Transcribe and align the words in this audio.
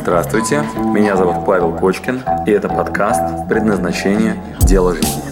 Здравствуйте, 0.00 0.62
меня 0.94 1.16
зовут 1.16 1.44
Павел 1.44 1.76
Кочкин, 1.76 2.22
и 2.46 2.52
это 2.52 2.68
подкаст 2.68 3.48
«Предназначение. 3.48 4.40
Дело 4.60 4.94
жизни». 4.94 5.22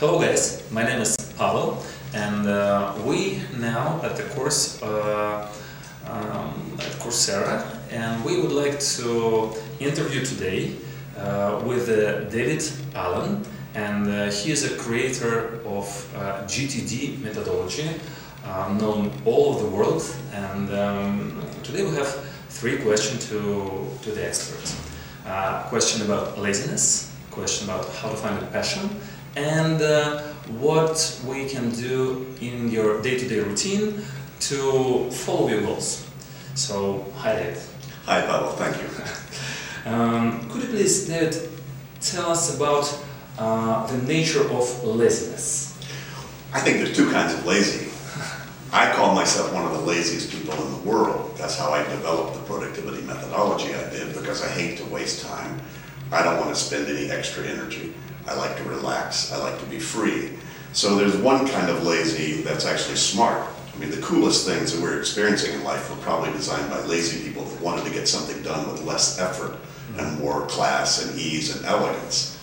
Hello 0.00 0.20
guys, 0.20 0.60
my 0.72 0.82
name 0.82 1.00
is 1.00 1.16
Pavel 1.38 1.76
and 2.14 2.46
uh, 2.48 2.92
we 3.06 3.40
now 3.56 4.00
at 4.02 4.16
the 4.16 4.24
course 4.34 4.82
uh, 4.82 5.48
um, 6.10 6.76
at 6.80 6.92
Coursera 6.98 7.62
and 7.92 8.24
we 8.24 8.40
would 8.40 8.52
like 8.52 8.80
to 8.96 9.54
interview 9.78 10.24
today 10.24 10.72
uh, 10.72 10.87
with 11.64 11.88
uh, 11.88 12.28
David 12.30 12.62
Allen 12.94 13.44
and 13.74 14.08
uh, 14.08 14.30
he 14.30 14.50
is 14.50 14.64
a 14.64 14.76
creator 14.76 15.60
of 15.66 15.86
uh, 16.16 16.42
GTD 16.44 17.20
methodology 17.20 17.88
uh, 18.44 18.74
known 18.80 19.10
all 19.24 19.50
over 19.50 19.64
the 19.64 19.70
world 19.70 20.02
and 20.32 20.72
um, 20.74 21.42
today 21.62 21.84
we 21.84 21.94
have 21.94 22.08
three 22.48 22.78
questions 22.78 23.28
to, 23.28 23.86
to 24.02 24.10
the 24.10 24.26
expert. 24.26 24.74
Uh, 25.26 25.62
question 25.68 26.02
about 26.02 26.38
laziness, 26.38 27.14
question 27.30 27.68
about 27.68 27.86
how 27.96 28.08
to 28.08 28.16
find 28.16 28.42
a 28.42 28.46
passion 28.46 28.88
and 29.36 29.82
uh, 29.82 30.22
what 30.58 31.20
we 31.26 31.46
can 31.48 31.70
do 31.70 32.26
in 32.40 32.70
your 32.70 33.02
day-to-day 33.02 33.40
routine 33.40 34.02
to 34.40 35.10
follow 35.10 35.48
your 35.48 35.60
goals. 35.60 36.06
So, 36.54 37.06
hi 37.16 37.34
David. 37.34 37.62
Hi, 38.06 38.22
Pavel. 38.22 38.52
Thank 38.52 38.80
you. 38.80 38.88
Um, 39.88 40.46
could 40.50 40.64
you 40.64 40.68
please, 40.68 41.06
David, 41.06 41.48
tell 41.98 42.30
us 42.30 42.54
about 42.54 43.02
uh, 43.38 43.86
the 43.86 43.96
nature 44.06 44.42
of 44.42 44.84
laziness? 44.84 45.78
I 46.52 46.60
think 46.60 46.76
there's 46.76 46.94
two 46.94 47.10
kinds 47.10 47.32
of 47.32 47.46
lazy. 47.46 47.90
I 48.70 48.92
call 48.92 49.14
myself 49.14 49.50
one 49.54 49.64
of 49.64 49.72
the 49.72 49.80
laziest 49.80 50.30
people 50.30 50.52
in 50.62 50.72
the 50.72 50.90
world. 50.90 51.34
That's 51.38 51.56
how 51.56 51.70
I 51.70 51.82
developed 51.84 52.34
the 52.34 52.42
productivity 52.42 53.02
methodology 53.06 53.74
I 53.74 53.88
did 53.88 54.14
because 54.14 54.44
I 54.44 54.48
hate 54.48 54.76
to 54.76 54.84
waste 54.86 55.24
time. 55.24 55.58
I 56.12 56.22
don't 56.22 56.36
want 56.38 56.50
to 56.50 56.54
spend 56.54 56.86
any 56.88 57.10
extra 57.10 57.46
energy. 57.46 57.94
I 58.26 58.34
like 58.34 58.58
to 58.58 58.64
relax. 58.64 59.32
I 59.32 59.38
like 59.38 59.58
to 59.58 59.66
be 59.66 59.78
free. 59.78 60.32
So 60.74 60.96
there's 60.96 61.16
one 61.16 61.48
kind 61.48 61.70
of 61.70 61.84
lazy 61.84 62.42
that's 62.42 62.66
actually 62.66 62.96
smart. 62.96 63.48
I 63.74 63.78
mean, 63.78 63.90
the 63.90 64.02
coolest 64.02 64.46
things 64.46 64.70
that 64.72 64.82
we're 64.82 64.98
experiencing 64.98 65.54
in 65.54 65.64
life 65.64 65.88
were 65.88 66.02
probably 66.02 66.30
designed 66.32 66.68
by 66.68 66.82
lazy 66.82 67.26
people 67.26 67.44
that 67.44 67.62
wanted 67.62 67.86
to 67.86 67.90
get 67.90 68.06
something 68.06 68.42
done 68.42 68.70
with 68.70 68.84
less 68.84 69.18
effort 69.18 69.56
and 69.98 70.18
more 70.18 70.46
class 70.46 71.04
and 71.04 71.18
ease 71.18 71.54
and 71.56 71.64
elegance. 71.66 72.36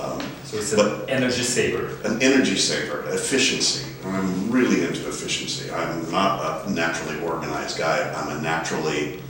Um, 0.00 0.18
So 0.44 0.58
it's 0.60 0.72
an 0.72 0.78
But- 0.78 1.06
energy 1.08 1.42
saver. 1.42 1.88
an 2.04 2.22
energy 2.22 2.56
saver, 2.56 3.04
efficiency. 3.08 3.82
I'm 4.06 4.50
really 4.50 4.82
into 4.82 5.08
efficiency. 5.08 5.70
I'm 5.72 6.08
not 6.12 6.66
a 6.66 6.70
naturally 6.70 7.18
organized 7.20 7.76
guy. 7.78 8.12
I'm 8.14 8.36
a 8.36 8.40
naturally, 8.40 9.20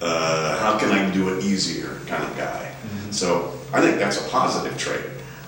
uh, 0.00 0.58
how 0.58 0.78
can 0.78 0.92
I 0.92 1.10
do 1.10 1.30
it 1.34 1.42
easier 1.44 1.96
kind 2.06 2.22
of 2.22 2.36
guy. 2.36 2.66
So 3.10 3.52
I 3.72 3.80
think 3.80 3.98
that's 3.98 4.18
a 4.18 4.22
positive 4.28 4.76
trait. 4.78 5.00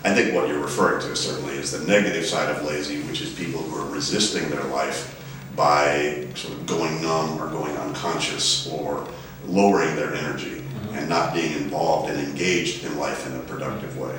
I 0.05 0.13
think 0.15 0.35
what 0.35 0.49
you're 0.49 0.59
referring 0.59 1.01
to 1.03 1.15
certainly 1.15 1.55
is 1.55 1.71
the 1.71 1.85
negative 1.87 2.27
side 2.27 2.49
of 2.51 2.65
lazy, 2.65 3.03
which 3.03 3.21
is 3.21 3.31
people 3.31 3.63
who 3.63 3.81
are 3.81 3.87
resisting 3.87 4.49
their 4.51 4.65
life 4.65 5.15
by 5.55 6.27
sort 6.35 6.55
of 6.55 6.67
going 6.67 7.01
numb 7.03 7.41
or 7.41 7.47
going 7.49 7.77
unconscious 7.77 8.67
or 8.73 9.07
lowering 9.47 9.95
their 9.97 10.15
energy 10.15 10.62
and 10.95 11.09
not 11.09 11.35
being 11.35 11.53
involved 11.55 12.11
and 12.11 12.21
engaged 12.21 12.85
in 12.85 12.99
life 12.99 13.27
in 13.27 13.35
a 13.37 13.41
productive 13.41 13.97
way. 13.99 14.19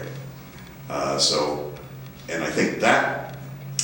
Uh, 0.89 1.17
so, 1.17 1.73
and 2.29 2.43
I 2.43 2.49
think 2.49 2.79
that 2.79 3.37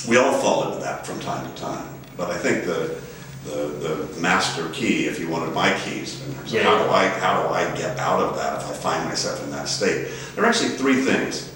we 0.08 0.18
all 0.18 0.34
fall 0.34 0.68
into 0.68 0.80
that 0.80 1.06
from 1.06 1.20
time 1.20 1.52
to 1.52 1.62
time. 1.62 1.88
But 2.18 2.32
I 2.32 2.38
think 2.38 2.66
the 2.66 3.00
the, 3.46 4.06
the 4.12 4.20
master 4.20 4.68
key, 4.70 5.06
if 5.06 5.18
you 5.18 5.30
wanted 5.30 5.54
my 5.54 5.74
keys, 5.80 6.22
in 6.28 6.34
terms 6.34 6.54
of 6.54 6.62
how 6.62 6.84
do 6.84 6.90
I 6.90 7.08
how 7.08 7.44
do 7.44 7.50
I 7.50 7.64
get 7.76 7.98
out 7.98 8.20
of 8.22 8.36
that 8.36 8.62
if 8.62 8.70
I 8.70 8.74
find 8.74 9.06
myself 9.06 9.42
in 9.44 9.52
that 9.52 9.70
state? 9.70 10.10
There 10.36 10.44
are 10.44 10.48
actually 10.48 10.72
three 10.72 11.02
things 11.02 11.54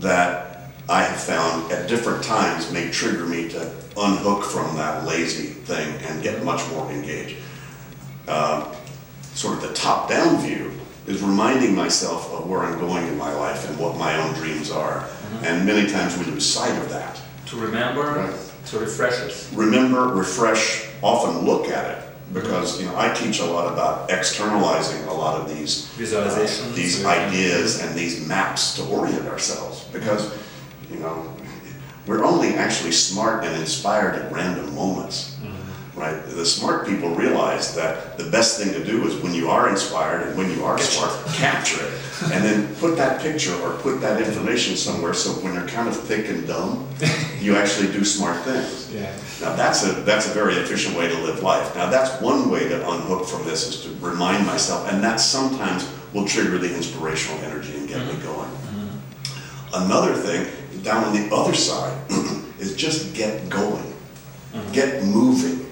that 0.00 0.72
I 0.88 1.02
have 1.02 1.20
found 1.20 1.70
at 1.70 1.88
different 1.88 2.24
times 2.24 2.72
may 2.72 2.90
trigger 2.90 3.26
me 3.26 3.48
to 3.50 3.72
unhook 3.96 4.44
from 4.44 4.76
that 4.76 5.06
lazy 5.06 5.48
thing 5.48 5.94
and 6.06 6.22
get 6.22 6.42
much 6.42 6.68
more 6.70 6.90
engaged 6.90 7.36
sort 9.40 9.54
of 9.56 9.62
the 9.62 9.72
top-down 9.72 10.36
view 10.42 10.70
is 11.06 11.22
reminding 11.22 11.74
myself 11.74 12.30
of 12.30 12.46
where 12.46 12.60
I'm 12.60 12.78
going 12.78 13.06
in 13.06 13.16
my 13.16 13.32
life 13.32 13.66
and 13.68 13.78
what 13.78 13.96
my 13.96 14.14
own 14.16 14.34
dreams 14.34 14.70
are. 14.70 15.00
Mm-hmm. 15.00 15.44
And 15.46 15.66
many 15.66 15.88
times 15.90 16.18
we 16.18 16.26
lose 16.26 16.44
sight 16.46 16.76
of 16.82 16.90
that. 16.90 17.18
To 17.46 17.56
remember, 17.56 18.02
Right. 18.02 18.34
to 18.66 18.78
refresh 18.78 19.14
us. 19.20 19.50
Remember, 19.54 20.08
refresh, 20.08 20.84
often 21.02 21.46
look 21.46 21.68
at 21.68 21.86
it. 21.90 21.98
Mm-hmm. 22.04 22.34
Because 22.34 22.78
you 22.80 22.86
know, 22.86 22.96
I 22.98 23.14
teach 23.14 23.40
a 23.40 23.46
lot 23.46 23.72
about 23.72 24.10
externalizing 24.10 25.02
a 25.08 25.14
lot 25.14 25.40
of 25.40 25.48
these 25.48 25.86
uh, 25.86 26.02
Visualizations. 26.02 26.72
uh, 26.72 26.74
these 26.76 27.04
ideas 27.06 27.82
and 27.82 27.96
these 27.98 28.26
maps 28.28 28.74
to 28.76 28.84
orient 28.84 29.26
ourselves. 29.26 29.84
Because 29.90 30.36
you 30.92 30.98
know, 30.98 31.34
we're 32.06 32.24
only 32.24 32.54
actually 32.56 32.92
smart 32.92 33.42
and 33.44 33.56
inspired 33.58 34.14
at 34.16 34.30
random 34.30 34.74
moments. 34.74 35.36
Mm-hmm. 35.42 35.49
Right? 36.00 36.24
The 36.26 36.46
smart 36.46 36.86
people 36.86 37.10
realize 37.14 37.74
that 37.76 38.18
the 38.18 38.28
best 38.30 38.58
thing 38.58 38.72
to 38.72 38.84
do 38.84 39.06
is 39.06 39.14
when 39.22 39.34
you 39.34 39.50
are 39.50 39.68
inspired 39.68 40.26
and 40.26 40.38
when 40.38 40.50
you 40.50 40.64
are 40.64 40.78
smart, 40.78 41.12
capture 41.34 41.84
it. 41.84 41.92
And 42.32 42.44
then 42.44 42.74
put 42.76 42.96
that 42.96 43.20
picture 43.22 43.54
or 43.62 43.78
put 43.78 44.00
that 44.00 44.20
information 44.20 44.76
somewhere 44.76 45.14
so 45.14 45.30
when 45.42 45.54
you're 45.54 45.68
kind 45.68 45.88
of 45.88 45.96
thick 45.96 46.28
and 46.28 46.46
dumb, 46.46 46.86
you 47.40 47.56
actually 47.56 47.92
do 47.92 48.04
smart 48.04 48.42
things. 48.42 48.92
Yeah. 48.92 49.14
Now 49.40 49.54
that's 49.54 49.86
a 49.86 49.92
that's 50.02 50.26
a 50.26 50.34
very 50.34 50.54
efficient 50.54 50.96
way 50.96 51.08
to 51.08 51.18
live 51.20 51.42
life. 51.42 51.74
Now 51.74 51.88
that's 51.88 52.20
one 52.20 52.50
way 52.50 52.68
to 52.68 52.90
unhook 52.90 53.26
from 53.26 53.44
this 53.44 53.68
is 53.68 53.82
to 53.84 54.06
remind 54.06 54.46
myself, 54.46 54.90
and 54.92 55.02
that 55.02 55.16
sometimes 55.16 55.90
will 56.12 56.26
trigger 56.26 56.58
the 56.58 56.74
inspirational 56.74 57.38
energy 57.44 57.76
and 57.76 57.88
get 57.88 58.06
me 58.06 58.12
mm-hmm. 58.12 58.22
going. 58.22 58.50
Mm-hmm. 58.50 59.84
Another 59.84 60.14
thing 60.14 60.82
down 60.82 61.04
on 61.04 61.14
the 61.14 61.34
other 61.34 61.54
side 61.54 61.96
is 62.58 62.76
just 62.76 63.14
get 63.14 63.48
going, 63.48 63.94
mm-hmm. 64.52 64.72
get 64.72 65.04
moving. 65.04 65.69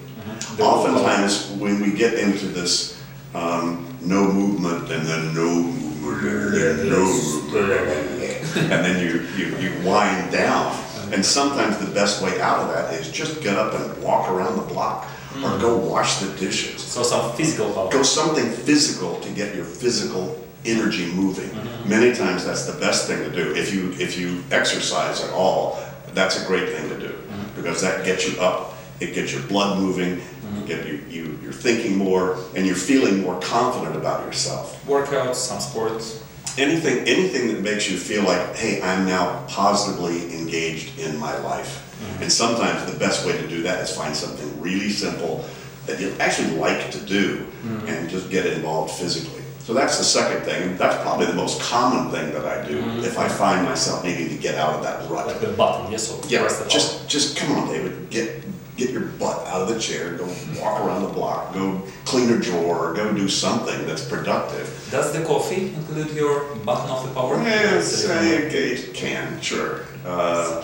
Oftentimes 0.59 1.51
when 1.51 1.81
we 1.81 1.91
get 1.91 2.15
into 2.15 2.47
this 2.47 3.01
um, 3.33 3.85
no 4.01 4.31
movement 4.31 4.91
and 4.91 5.05
then 5.05 5.33
no 5.33 5.49
movement 5.49 6.55
and 6.55 6.79
then 6.79 6.89
no 6.89 7.05
movement 7.05 8.29
and 8.55 8.85
then 8.85 9.05
you, 9.05 9.21
you, 9.37 9.57
you 9.57 9.87
wind 9.87 10.31
down. 10.31 10.75
And 11.11 11.25
sometimes 11.25 11.77
the 11.77 11.91
best 11.91 12.21
way 12.21 12.39
out 12.39 12.59
of 12.59 12.69
that 12.69 12.93
is 12.93 13.11
just 13.11 13.41
get 13.41 13.57
up 13.57 13.73
and 13.73 14.03
walk 14.03 14.29
around 14.29 14.57
the 14.57 14.73
block 14.73 15.07
or 15.37 15.57
go 15.59 15.79
mm. 15.79 15.89
wash 15.89 16.17
the 16.19 16.31
dishes. 16.37 16.81
So 16.81 17.03
some 17.03 17.35
physical 17.35 17.73
power. 17.73 17.91
Go 17.91 18.03
something 18.03 18.49
physical 18.49 19.19
to 19.21 19.29
get 19.31 19.55
your 19.55 19.65
physical 19.65 20.43
energy 20.65 21.11
moving. 21.13 21.49
Mm-hmm. 21.49 21.89
Many 21.89 22.15
times 22.15 22.45
that's 22.45 22.65
the 22.65 22.79
best 22.79 23.07
thing 23.07 23.19
to 23.23 23.31
do. 23.31 23.55
If 23.55 23.73
you 23.73 23.91
if 23.93 24.17
you 24.19 24.43
exercise 24.51 25.23
at 25.23 25.31
all, 25.31 25.79
that's 26.13 26.43
a 26.43 26.45
great 26.45 26.69
thing 26.69 26.89
to 26.89 26.99
do 26.99 27.13
mm-hmm. 27.13 27.61
because 27.61 27.81
that 27.81 28.05
gets 28.05 28.27
you 28.27 28.39
up. 28.39 28.73
It 28.99 29.13
gets 29.13 29.33
your 29.33 29.43
blood 29.43 29.79
moving. 29.79 30.21
You 30.55 30.65
get 30.65 30.87
you, 30.87 31.03
you 31.09 31.39
you're 31.43 31.53
thinking 31.53 31.95
more 31.95 32.37
and 32.55 32.65
you're 32.65 32.75
feeling 32.75 33.21
more 33.21 33.39
confident 33.39 33.95
about 33.95 34.25
yourself. 34.25 34.83
Workouts, 34.87 35.35
some 35.35 35.59
sports. 35.59 36.23
Anything 36.57 37.07
anything 37.07 37.47
that 37.49 37.61
makes 37.61 37.89
you 37.89 37.97
feel 37.97 38.23
like, 38.23 38.55
hey, 38.55 38.81
I'm 38.81 39.05
now 39.05 39.45
positively 39.47 40.35
engaged 40.35 40.97
in 40.99 41.17
my 41.17 41.37
life. 41.39 41.85
Mm-hmm. 42.01 42.23
And 42.23 42.31
sometimes 42.31 42.91
the 42.91 42.97
best 42.97 43.25
way 43.25 43.33
to 43.33 43.47
do 43.47 43.61
that 43.63 43.81
is 43.81 43.95
find 43.95 44.15
something 44.15 44.59
really 44.59 44.89
simple 44.89 45.45
that 45.85 45.99
you 45.99 46.13
actually 46.19 46.55
like 46.57 46.91
to 46.91 46.99
do 47.05 47.37
mm-hmm. 47.37 47.87
and 47.87 48.09
just 48.09 48.29
get 48.29 48.45
involved 48.45 48.93
physically. 48.93 49.43
So 49.59 49.75
that's 49.75 49.99
the 49.99 50.03
second 50.03 50.45
thing. 50.45 50.77
That's 50.77 50.99
probably 51.03 51.27
the 51.27 51.35
most 51.35 51.61
common 51.61 52.11
thing 52.11 52.33
that 52.33 52.43
I 52.45 52.67
do 52.67 52.81
mm-hmm. 52.81 52.99
if 53.01 53.19
I 53.19 53.27
find 53.27 53.63
myself 53.63 54.03
needing 54.03 54.29
to 54.29 54.35
get 54.35 54.55
out 54.55 54.73
of 54.73 54.81
that 54.83 55.07
rut. 55.09 55.27
Like 55.27 55.41
the 55.41 55.49
button, 55.49 55.91
yes, 55.91 56.11
or 56.11 56.19
Yeah, 56.27 56.41
the 56.41 56.49
button. 56.49 56.69
just 56.69 57.07
just 57.07 57.37
come 57.37 57.51
on, 57.51 57.67
David. 57.67 58.09
Get 58.09 58.43
get 58.79 58.89
your 58.91 59.01
butt 59.21 59.45
out 59.47 59.61
of 59.61 59.67
the 59.69 59.79
chair. 59.79 60.13
Go 60.13 60.25
walk 60.59 60.79
around 60.81 61.03
the 61.03 61.09
block. 61.09 61.53
Go 61.53 61.81
clean 62.05 62.31
a 62.31 62.39
drawer. 62.39 62.93
Go 62.93 63.13
do 63.13 63.27
something 63.27 63.85
that's 63.85 64.03
productive. 64.07 64.65
Does 64.89 65.11
the 65.13 65.23
coffee 65.25 65.73
include 65.75 66.11
your 66.15 66.55
button 66.65 66.89
off 66.89 67.05
the 67.07 67.13
power? 67.13 67.37
Yes, 67.43 68.09
I- 68.09 68.25
it 68.25 68.93
can, 68.93 69.39
sure. 69.41 69.81
Uh, 70.05 70.63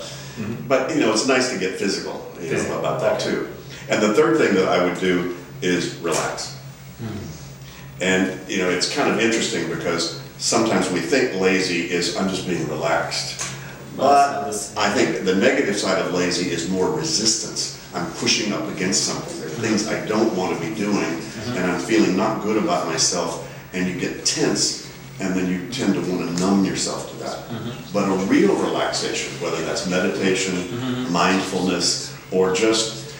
But, 0.67 0.93
you 0.93 0.99
know, 0.99 1.13
it's 1.13 1.27
nice 1.27 1.49
to 1.53 1.57
get 1.57 1.79
physical, 1.79 2.15
you 2.41 2.51
know, 2.51 2.79
about 2.79 2.99
that 2.99 3.19
too. 3.21 3.47
And 3.89 4.01
the 4.01 4.13
third 4.13 4.37
thing 4.37 4.53
that 4.55 4.67
I 4.67 4.83
would 4.83 4.99
do 4.99 5.35
is 5.61 5.95
relax. 6.01 6.55
And, 8.01 8.37
you 8.49 8.57
know, 8.57 8.69
it's 8.69 8.93
kind 8.93 9.09
of 9.09 9.19
interesting 9.21 9.69
because 9.69 10.19
sometimes 10.37 10.89
we 10.91 10.99
think 10.99 11.39
lazy 11.39 11.89
is, 11.89 12.17
I'm 12.17 12.27
just 12.29 12.45
being 12.47 12.67
relaxed. 12.67 13.41
But 13.95 14.47
I 14.75 14.89
think 14.89 15.23
the 15.23 15.35
negative 15.35 15.77
side 15.77 15.99
of 16.03 16.13
lazy 16.13 16.51
is 16.51 16.69
more 16.69 16.89
resistance. 16.91 17.74
I'm 17.95 18.11
pushing 18.13 18.51
up 18.51 18.67
against 18.75 19.05
something. 19.05 19.39
There 19.39 19.47
are 19.47 19.51
things 19.51 19.87
I 19.87 20.05
don't 20.05 20.35
want 20.35 20.53
to 20.53 20.59
be 20.59 20.75
doing, 20.75 20.97
mm-hmm. 20.97 21.57
and 21.57 21.71
I'm 21.71 21.79
feeling 21.79 22.17
not 22.17 22.43
good 22.43 22.61
about 22.61 22.87
myself, 22.87 23.49
and 23.73 23.87
you 23.87 23.97
get 23.99 24.25
tense, 24.25 24.91
and 25.21 25.33
then 25.33 25.49
you 25.49 25.69
tend 25.71 25.93
to 25.93 26.01
want 26.01 26.29
to 26.29 26.39
numb 26.41 26.65
yourself 26.65 27.09
to 27.11 27.15
that. 27.23 27.37
Mm-hmm. 27.47 27.93
But 27.93 28.09
a 28.09 28.25
real 28.25 28.53
relaxation, 28.55 29.31
whether 29.41 29.63
that's 29.63 29.87
meditation, 29.89 30.55
mm-hmm. 30.55 31.13
mindfulness, 31.13 32.13
or 32.31 32.53
just, 32.53 33.15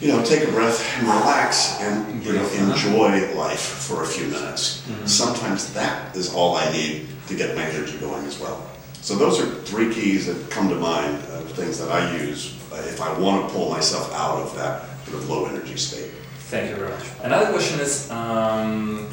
you 0.00 0.08
know, 0.08 0.22
take 0.24 0.46
a 0.46 0.52
breath 0.52 0.80
and 0.98 1.08
relax 1.08 1.80
and, 1.80 2.24
you 2.24 2.34
know, 2.34 2.48
enjoy 2.50 3.34
life 3.34 3.60
for 3.60 4.02
a 4.02 4.06
few 4.06 4.26
minutes. 4.28 4.86
Sometimes 5.04 5.72
that 5.74 6.14
is 6.14 6.32
all 6.32 6.56
I 6.56 6.70
need 6.70 7.08
to 7.26 7.34
get 7.34 7.56
my 7.56 7.64
energy 7.64 7.98
going 7.98 8.24
as 8.26 8.38
well. 8.38 8.68
So 9.00 9.16
those 9.16 9.40
are 9.40 9.46
three 9.62 9.92
keys 9.92 10.26
that 10.26 10.50
come 10.50 10.68
to 10.68 10.76
mind 10.76 11.16
of 11.30 11.50
things 11.52 11.78
that 11.78 11.90
I 11.90 12.16
use 12.18 12.61
if 12.78 13.00
I 13.00 13.18
want 13.18 13.48
to 13.48 13.54
pull 13.54 13.70
myself 13.70 14.12
out 14.12 14.38
of 14.42 14.54
that 14.56 14.84
sort 15.04 15.22
of 15.22 15.28
low 15.28 15.46
energy 15.46 15.76
state. 15.76 16.10
Thank 16.50 16.70
you 16.70 16.76
very 16.76 16.90
much. 16.90 17.04
Another 17.22 17.50
question 17.50 17.80
is, 17.80 18.10
um, 18.10 19.08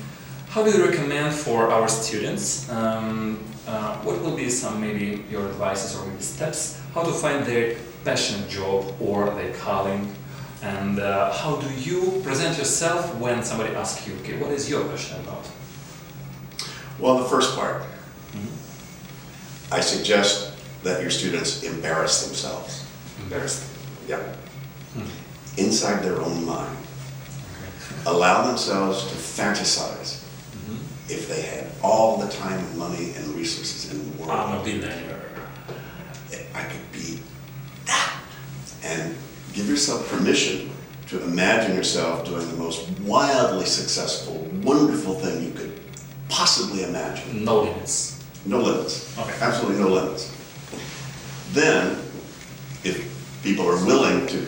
how 0.50 0.64
do 0.64 0.72
you 0.72 0.84
recommend 0.84 1.34
for 1.34 1.72
our 1.72 1.88
students? 1.88 2.70
Um, 2.70 3.40
uh, 3.68 3.98
what 3.98 4.22
will 4.22 4.36
be 4.36 4.50
some 4.50 4.82
maybe 4.82 5.24
your 5.30 5.48
advices 5.48 5.96
or 5.96 6.06
maybe 6.08 6.22
steps 6.22 6.82
how 6.94 7.04
to 7.04 7.12
find 7.12 7.46
their 7.46 7.78
passionate 8.04 8.50
job 8.50 8.94
or 9.00 9.30
their 9.36 9.54
calling? 9.54 10.14
And 10.62 11.00
uh, 11.00 11.32
how 11.32 11.56
do 11.56 11.74
you 11.76 12.22
present 12.24 12.58
yourself 12.58 13.16
when 13.16 13.44
somebody 13.44 13.76
asks 13.76 14.06
you, 14.08 14.16
okay, 14.22 14.38
what 14.38 14.52
is 14.52 14.70
your 14.70 14.84
passion 14.90 15.20
about? 15.22 15.48
Well, 16.98 17.20
the 17.20 17.30
first 17.30 17.56
part, 17.56 17.84
I 19.72 19.80
suggest 19.82 20.52
that 20.84 21.02
your 21.02 21.12
students 21.12 21.64
embarrass 21.64 22.26
themselves. 22.26 22.89
Embarrassed. 23.30 23.64
Yep. 24.08 24.22
Hmm. 24.94 25.60
Inside 25.62 26.04
their 26.04 26.20
own 26.20 26.46
mind. 26.48 26.78
Allow 28.08 28.48
themselves 28.48 29.04
to 29.04 29.14
fantasize 29.14 30.24
mm-hmm. 30.52 30.78
if 31.12 31.30
they 31.30 31.42
had 31.44 31.68
all 31.84 32.18
the 32.18 32.28
time 32.28 32.58
and 32.58 32.78
money 32.78 33.14
and 33.16 33.28
resources 33.36 33.92
in 33.92 34.12
the 34.12 34.18
world. 34.18 34.32
I'm 34.32 34.60
a 34.60 34.64
billionaire. 34.64 35.20
I 36.56 36.64
could 36.64 36.92
be 36.92 37.20
that. 37.86 38.20
And 38.84 39.16
give 39.54 39.70
yourself 39.70 40.10
permission 40.10 40.72
to 41.10 41.22
imagine 41.24 41.76
yourself 41.76 42.26
doing 42.26 42.50
the 42.50 42.58
most 42.58 42.90
wildly 43.02 43.66
successful, 43.66 44.48
wonderful 44.64 45.14
thing 45.14 45.46
you 45.46 45.52
could 45.52 45.80
possibly 46.30 46.84
imagine. 46.84 47.46
No 47.46 47.62
limits. 47.62 48.26
No 48.46 48.60
limits. 48.60 49.16
Okay. 49.20 49.36
Absolutely 49.40 49.84
no 49.84 49.90
limits. 49.90 50.36
Then, 51.52 51.98
if 52.84 53.09
people 53.44 53.68
are 53.68 53.86
willing 53.86 54.28
to 54.28 54.48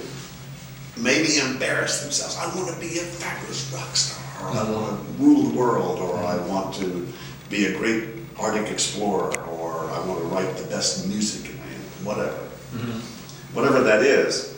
maybe 0.98 1.40
embarrass 1.40 2.02
themselves, 2.02 2.38
I 2.38 2.54
want 2.56 2.74
to 2.74 2.80
be 2.80 3.00
a 3.00 3.04
fabulous 3.04 3.72
rock 3.74 3.96
star, 3.96 4.44
or 4.44 4.58
I 4.58 4.72
want 4.72 5.00
to 5.00 5.24
rule 5.24 5.44
the 5.44 5.58
world, 5.58 6.00
or 6.00 6.18
I 6.18 6.38
want 6.48 6.76
to 6.76 7.08
be 7.50 7.66
a 7.66 7.78
great 7.78 8.06
Arctic 8.38 8.72
explorer, 8.72 9.38
or 9.50 9.90
I 9.92 10.06
want 10.06 10.20
to 10.20 10.26
write 10.26 10.58
the 10.58 10.68
best 10.68 11.08
music, 11.08 11.52
whatever. 12.04 12.38
Mm-hmm. 12.74 13.56
Whatever 13.56 13.84
that 13.84 14.02
is, 14.04 14.58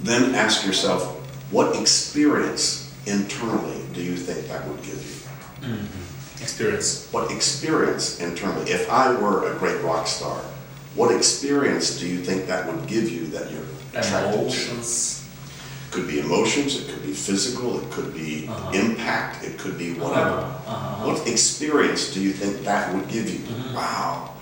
then 0.00 0.34
ask 0.34 0.66
yourself, 0.66 1.16
what 1.50 1.80
experience 1.80 2.92
internally 3.06 3.82
do 3.92 4.02
you 4.02 4.16
think 4.16 4.48
that 4.48 4.66
would 4.68 4.82
give 4.82 4.94
you? 4.94 5.68
Mm-hmm. 5.68 6.42
Experience. 6.42 7.08
what 7.12 7.30
experience 7.30 8.20
internally, 8.20 8.70
if 8.70 8.90
I 8.90 9.14
were 9.18 9.50
a 9.52 9.58
great 9.58 9.82
rock 9.82 10.06
star, 10.06 10.44
what 10.96 11.14
experience 11.14 12.00
do 12.00 12.08
you 12.08 12.18
think 12.18 12.46
that 12.46 12.66
would 12.66 12.86
give 12.86 13.08
you 13.10 13.26
that 13.28 13.50
you're 13.52 13.62
attracted 13.94 14.50
to? 14.50 15.26
Could 15.92 16.08
be 16.08 16.18
emotions, 16.20 16.76
it 16.80 16.88
could 16.92 17.02
be 17.02 17.12
physical, 17.12 17.78
it 17.80 17.90
could 17.90 18.12
be 18.12 18.48
Uh-huh. 18.48 18.70
impact, 18.72 19.44
it 19.44 19.56
could 19.58 19.78
be 19.78 19.94
whatever. 19.94 20.40
Uh-huh. 20.66 21.06
What 21.06 21.26
experience 21.28 22.12
do 22.12 22.20
you 22.20 22.32
think 22.32 22.64
that 22.64 22.92
would 22.94 23.08
give 23.08 23.30
you? 23.30 23.40
Wow, 23.74 24.32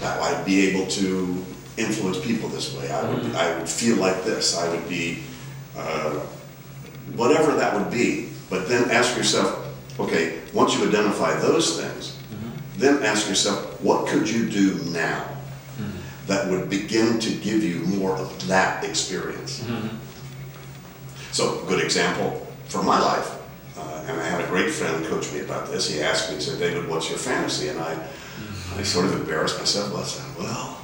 that 0.00 0.20
I'd 0.20 0.44
be 0.44 0.66
able 0.70 0.86
to 0.98 1.44
influence 1.76 2.18
people 2.24 2.48
this 2.48 2.74
way. 2.74 2.90
I 2.90 3.02
would, 3.08 3.34
I 3.34 3.58
would 3.58 3.68
feel 3.68 3.96
like 3.96 4.24
this. 4.24 4.56
I 4.56 4.68
would 4.68 4.88
be, 4.88 5.22
uh, 5.76 6.20
whatever 7.16 7.54
that 7.56 7.74
would 7.74 7.90
be. 7.90 8.30
But 8.50 8.68
then 8.68 8.90
ask 8.90 9.16
yourself, 9.16 9.66
okay, 9.98 10.38
once 10.52 10.74
you 10.76 10.86
identify 10.88 11.34
those 11.40 11.78
things, 11.80 12.16
then 12.76 13.02
ask 13.02 13.28
yourself, 13.28 13.80
what 13.80 14.08
could 14.08 14.28
you 14.28 14.48
do 14.48 14.74
now 14.90 15.20
mm-hmm. 15.20 16.26
that 16.26 16.50
would 16.50 16.68
begin 16.68 17.18
to 17.20 17.30
give 17.30 17.62
you 17.62 17.80
more 17.80 18.16
of 18.16 18.48
that 18.48 18.84
experience? 18.84 19.60
Mm-hmm. 19.60 19.96
So, 21.32 21.64
good 21.66 21.82
example 21.82 22.46
from 22.66 22.86
my 22.86 23.00
life, 23.00 23.40
uh, 23.76 24.04
and 24.08 24.20
I 24.20 24.24
had 24.24 24.40
a 24.40 24.46
great 24.48 24.70
friend 24.70 25.04
coach 25.06 25.32
me 25.32 25.40
about 25.40 25.68
this. 25.68 25.92
He 25.92 26.00
asked 26.00 26.30
me, 26.30 26.36
he 26.36 26.40
said, 26.42 26.58
David, 26.58 26.88
what's 26.88 27.08
your 27.08 27.18
fantasy? 27.18 27.68
And 27.68 27.78
I, 27.78 27.92
I 27.92 27.96
mm-hmm. 27.96 28.82
sort 28.82 29.06
of 29.06 29.14
embarrassed 29.14 29.58
myself. 29.58 29.94
I 29.94 30.02
said, 30.02 30.38
well, 30.38 30.80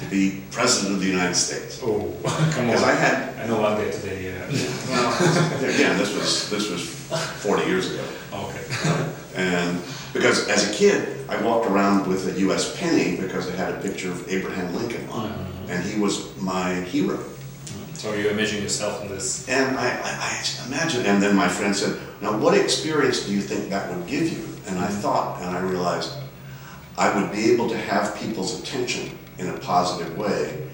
to 0.00 0.10
be 0.10 0.42
president 0.50 0.94
of 0.94 1.00
the 1.00 1.08
United 1.08 1.34
States. 1.34 1.80
Oh, 1.82 2.12
come 2.52 2.66
Because 2.66 2.82
on. 2.82 2.90
I 2.90 2.94
had, 2.94 3.38
I 3.38 3.46
know 3.46 3.60
one 3.60 3.76
day 3.76 3.90
today. 3.90 4.24
Yeah. 4.26 4.46
well, 4.88 5.54
again, 5.74 5.98
this 5.98 6.14
was, 6.14 6.50
this 6.50 6.70
was 6.70 6.88
40 7.42 7.66
years 7.66 7.92
ago. 7.92 8.04
okay. 8.32 8.64
Uh, 8.84 9.08
and 9.36 9.80
because 10.16 10.48
as 10.48 10.70
a 10.70 10.74
kid, 10.74 11.28
I 11.28 11.40
walked 11.42 11.66
around 11.66 12.06
with 12.06 12.34
a 12.34 12.40
U.S. 12.40 12.76
penny 12.78 13.16
because 13.16 13.46
it 13.48 13.54
had 13.54 13.74
a 13.74 13.80
picture 13.80 14.10
of 14.10 14.28
Abraham 14.28 14.74
Lincoln 14.74 15.08
on 15.10 15.30
it. 15.30 15.34
Mm-hmm. 15.34 15.70
And 15.70 15.84
he 15.84 16.00
was 16.00 16.34
my 16.40 16.74
hero. 16.74 17.16
Mm-hmm. 17.16 17.94
So 17.94 18.14
you 18.14 18.28
imagine 18.28 18.62
yourself 18.62 19.02
in 19.02 19.08
this. 19.08 19.48
And 19.48 19.76
I, 19.76 19.88
I, 19.88 20.62
I 20.62 20.66
imagine, 20.66 21.04
and 21.06 21.22
then 21.22 21.36
my 21.36 21.48
friend 21.48 21.74
said, 21.74 22.00
now 22.20 22.36
what 22.38 22.56
experience 22.56 23.26
do 23.26 23.32
you 23.32 23.40
think 23.40 23.70
that 23.70 23.94
would 23.94 24.06
give 24.06 24.32
you? 24.32 24.44
And 24.66 24.78
I 24.78 24.86
mm-hmm. 24.86 25.00
thought, 25.00 25.42
and 25.42 25.56
I 25.56 25.60
realized, 25.60 26.12
I 26.96 27.14
would 27.14 27.30
be 27.30 27.52
able 27.52 27.68
to 27.68 27.76
have 27.76 28.16
people's 28.16 28.60
attention 28.60 29.18
in 29.38 29.48
a 29.48 29.58
positive 29.58 30.16
way, 30.16 30.66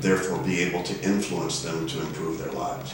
therefore 0.00 0.38
be 0.42 0.60
able 0.60 0.82
to 0.82 1.00
influence 1.02 1.62
them 1.62 1.86
to 1.86 2.00
improve 2.00 2.38
their 2.38 2.52
lives. 2.52 2.92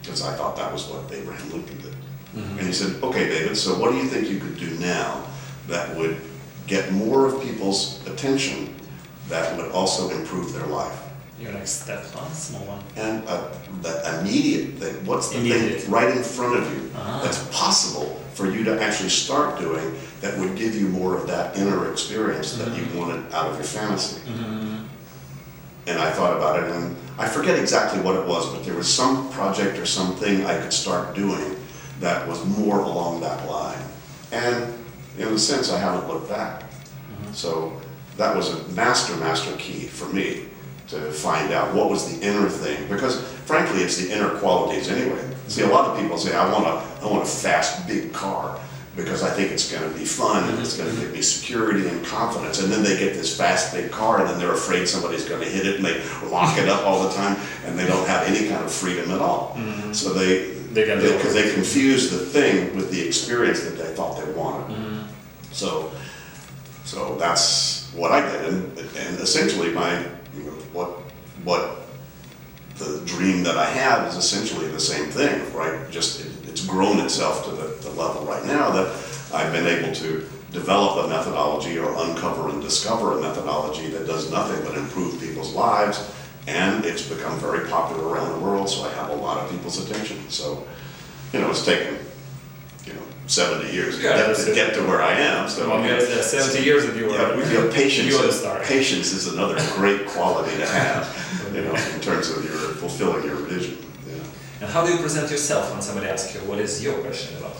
Because 0.00 0.22
I 0.22 0.34
thought 0.34 0.56
that 0.56 0.72
was 0.72 0.86
what 0.86 1.12
Abraham 1.12 1.50
Lincoln 1.50 1.76
did. 1.78 1.94
And 2.34 2.60
he 2.60 2.72
said, 2.72 3.02
okay, 3.02 3.28
David, 3.28 3.56
so 3.56 3.78
what 3.78 3.90
do 3.90 3.96
you 3.96 4.04
think 4.06 4.28
you 4.28 4.38
could 4.38 4.56
do 4.58 4.70
now 4.78 5.26
that 5.66 5.96
would 5.96 6.16
get 6.66 6.92
more 6.92 7.26
of 7.26 7.42
people's 7.42 8.04
attention 8.06 8.74
that 9.28 9.56
would 9.56 9.70
also 9.72 10.10
improve 10.10 10.52
their 10.52 10.66
life? 10.66 10.96
Your 11.40 11.52
next 11.52 11.82
step, 11.82 12.04
huh? 12.14 12.28
Small 12.32 12.60
one. 12.66 12.82
And 12.96 13.26
uh, 13.26 13.48
the 13.82 14.20
immediate 14.20 14.74
thing, 14.74 15.06
what's 15.06 15.30
the 15.30 15.38
Immediate. 15.38 15.80
thing 15.80 15.90
right 15.90 16.14
in 16.16 16.22
front 16.22 16.56
of 16.58 16.70
you 16.72 16.90
Ah. 16.94 17.20
that's 17.24 17.42
possible 17.48 18.20
for 18.34 18.46
you 18.50 18.62
to 18.64 18.80
actually 18.82 19.08
start 19.08 19.58
doing 19.58 19.94
that 20.20 20.38
would 20.38 20.54
give 20.56 20.74
you 20.74 20.86
more 20.88 21.16
of 21.16 21.26
that 21.26 21.56
inner 21.56 21.90
experience 21.90 22.52
that 22.58 22.68
you 22.76 22.84
wanted 22.98 23.24
out 23.32 23.46
of 23.50 23.54
your 23.56 23.64
fantasy? 23.64 24.20
And 25.86 25.98
I 25.98 26.10
thought 26.10 26.36
about 26.36 26.62
it, 26.62 26.70
and 26.70 26.94
I 27.18 27.26
forget 27.26 27.58
exactly 27.58 28.00
what 28.02 28.14
it 28.16 28.26
was, 28.26 28.46
but 28.54 28.64
there 28.64 28.74
was 28.74 28.92
some 28.92 29.30
project 29.32 29.78
or 29.78 29.86
something 29.86 30.44
I 30.44 30.60
could 30.60 30.72
start 30.72 31.14
doing 31.16 31.56
that 32.00 32.26
was 32.26 32.44
more 32.58 32.80
along 32.80 33.20
that 33.20 33.48
line. 33.48 33.82
And 34.32 34.74
in 35.18 35.28
a 35.28 35.38
sense, 35.38 35.70
I 35.70 35.78
haven't 35.78 36.08
looked 36.08 36.28
back. 36.28 36.62
Mm-hmm. 36.62 37.32
So 37.32 37.80
that 38.16 38.34
was 38.36 38.52
a 38.52 38.68
master, 38.72 39.16
master 39.16 39.54
key 39.56 39.86
for 39.86 40.06
me 40.12 40.46
to 40.88 40.98
find 41.12 41.52
out 41.52 41.74
what 41.74 41.88
was 41.88 42.10
the 42.10 42.26
inner 42.26 42.48
thing, 42.48 42.88
because 42.88 43.22
frankly, 43.44 43.82
it's 43.82 43.96
the 43.96 44.12
inner 44.12 44.30
qualities 44.38 44.88
anyway. 44.88 45.24
See, 45.46 45.62
a 45.62 45.68
lot 45.68 45.88
of 45.88 46.00
people 46.00 46.18
say, 46.18 46.34
I 46.34 46.50
want 46.52 46.66
a, 46.66 47.04
I 47.04 47.10
want 47.10 47.22
a 47.22 47.26
fast, 47.26 47.86
big 47.86 48.12
car 48.12 48.58
because 48.96 49.22
I 49.22 49.30
think 49.30 49.52
it's 49.52 49.70
going 49.70 49.90
to 49.90 49.98
be 49.98 50.04
fun 50.04 50.48
and 50.48 50.58
it's 50.58 50.76
going 50.76 50.92
to 50.92 51.00
give 51.00 51.12
me 51.12 51.22
security 51.22 51.88
and 51.88 52.04
confidence. 52.04 52.60
And 52.60 52.72
then 52.72 52.82
they 52.82 52.98
get 52.98 53.14
this 53.14 53.36
fast, 53.36 53.72
big 53.72 53.90
car, 53.90 54.20
and 54.20 54.28
then 54.28 54.38
they're 54.38 54.52
afraid 54.52 54.88
somebody's 54.88 55.28
going 55.28 55.40
to 55.40 55.48
hit 55.48 55.66
it, 55.66 55.76
and 55.76 55.84
they 55.84 56.02
lock 56.28 56.58
it 56.58 56.68
up 56.68 56.84
all 56.84 57.02
the 57.04 57.14
time, 57.14 57.36
and 57.64 57.78
they 57.78 57.86
don't 57.86 58.06
have 58.06 58.26
any 58.26 58.48
kind 58.48 58.64
of 58.64 58.72
freedom 58.72 59.10
at 59.12 59.20
all. 59.20 59.54
Mm-hmm. 59.56 59.92
So 59.92 60.12
they 60.12 60.59
They 60.72 60.86
get 60.86 61.00
they, 61.00 61.10
the- 61.12 61.18
'cause 61.22 61.34
they 61.34 61.52
confuse 61.52 62.10
the 62.10 62.18
thing 62.18 62.76
with 62.76 62.90
the 62.90 63.00
experience 63.06 63.60
that 63.60 63.76
they 63.76 63.92
thought 63.94 64.24
they 64.24 64.32
wanted. 64.32 64.76
So, 65.52 65.90
so 66.84 67.16
that's 67.16 67.90
what 67.94 68.12
I 68.12 68.20
did, 68.30 68.44
and, 68.46 68.78
and 68.78 69.18
essentially 69.20 69.70
my, 69.72 69.98
you 70.36 70.44
know, 70.44 70.52
what, 70.72 70.90
what 71.44 71.76
the 72.78 73.02
dream 73.04 73.42
that 73.42 73.56
I 73.56 73.64
have 73.66 74.06
is 74.08 74.16
essentially 74.16 74.68
the 74.68 74.80
same 74.80 75.06
thing, 75.10 75.52
right? 75.52 75.90
Just 75.90 76.20
it, 76.20 76.32
it's 76.48 76.64
grown 76.64 77.00
itself 77.00 77.44
to 77.46 77.50
the, 77.50 77.68
the 77.82 77.90
level 77.90 78.24
right 78.24 78.44
now 78.46 78.70
that 78.70 78.86
I've 79.34 79.52
been 79.52 79.66
able 79.66 79.92
to 79.96 80.24
develop 80.52 81.04
a 81.04 81.08
methodology 81.08 81.78
or 81.78 81.92
uncover 82.08 82.48
and 82.48 82.62
discover 82.62 83.18
a 83.18 83.20
methodology 83.20 83.88
that 83.88 84.06
does 84.06 84.30
nothing 84.30 84.64
but 84.64 84.76
improve 84.78 85.20
people's 85.20 85.52
lives, 85.52 85.98
and 86.50 86.84
it's 86.84 87.08
become 87.08 87.38
very 87.38 87.68
popular 87.68 88.08
around 88.08 88.32
the 88.32 88.44
world. 88.44 88.68
So 88.68 88.82
I 88.82 88.92
have 88.94 89.10
a 89.10 89.14
lot 89.14 89.38
of 89.38 89.50
people's 89.50 89.78
attention. 89.84 90.28
So, 90.28 90.66
you 91.32 91.40
know, 91.40 91.50
it's 91.50 91.64
taken, 91.64 91.96
you 92.84 92.92
know, 92.94 93.02
70 93.26 93.72
years 93.72 93.96
to, 93.96 94.02
get, 94.02 94.36
to 94.36 94.54
get 94.54 94.74
to 94.74 94.82
where 94.82 95.00
I 95.00 95.12
am. 95.12 95.48
So 95.48 95.68
Well, 95.68 95.82
there's 95.82 96.10
uh, 96.10 96.22
70 96.22 96.64
years 96.64 96.84
of 96.84 96.96
you 96.96 97.06
were. 97.06 97.12
yeah, 97.12 97.36
you 97.36 97.60
know, 97.60 97.70
patience, 97.82 98.08
You 98.08 98.18
were 98.18 98.64
patience 98.64 99.12
is 99.12 99.32
another 99.32 99.56
great 99.76 100.08
quality 100.08 100.56
to 100.56 100.66
have, 100.66 101.06
you 101.54 101.62
know, 101.62 101.74
in 101.94 102.00
terms 102.00 102.30
of 102.30 102.44
your 102.44 102.74
fulfilling 102.82 103.24
your 103.24 103.36
vision. 103.36 103.78
Yeah. 104.08 104.62
And 104.62 104.70
how 104.70 104.84
do 104.84 104.92
you 104.92 104.98
present 104.98 105.30
yourself 105.30 105.72
when 105.72 105.82
somebody 105.82 106.08
asks 106.08 106.34
you 106.34 106.40
what 106.40 106.58
is 106.58 106.82
your 106.82 107.00
passion 107.04 107.36
about? 107.36 107.56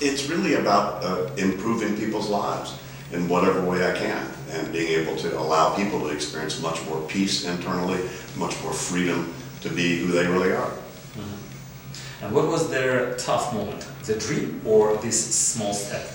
It's 0.00 0.28
really 0.28 0.54
about 0.54 1.04
uh, 1.04 1.30
improving 1.36 1.96
people's 1.96 2.28
lives 2.28 2.76
in 3.12 3.28
whatever 3.28 3.60
way 3.62 3.88
I 3.88 3.96
can. 3.96 4.26
And 4.54 4.72
being 4.72 5.00
able 5.00 5.16
to 5.16 5.36
allow 5.38 5.74
people 5.74 6.00
to 6.00 6.08
experience 6.08 6.62
much 6.62 6.84
more 6.86 7.02
peace 7.08 7.44
internally, 7.44 8.00
much 8.36 8.54
more 8.62 8.72
freedom 8.72 9.34
to 9.62 9.68
be 9.68 9.98
who 9.98 10.12
they 10.12 10.26
really 10.26 10.52
are. 10.52 10.70
Mm-hmm. 10.70 12.24
And 12.24 12.34
what 12.34 12.46
was 12.46 12.70
their 12.70 13.16
tough 13.16 13.52
moment? 13.52 13.86
The 14.04 14.16
dream 14.16 14.60
or 14.64 14.96
this 14.98 15.34
small 15.34 15.74
step? 15.74 16.06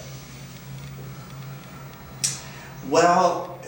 Well, 2.88 3.60